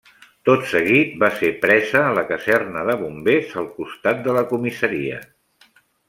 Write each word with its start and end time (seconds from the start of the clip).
Tot 0.49 0.63
seguit 0.69 1.11
va 1.23 1.27
ser 1.41 1.49
presa 1.65 2.01
la 2.19 2.23
caserna 2.31 2.85
de 2.87 2.95
bombers, 3.01 3.51
al 3.63 3.67
costat 3.75 4.23
de 4.29 4.35
la 4.39 4.43
comissaria. 4.53 5.21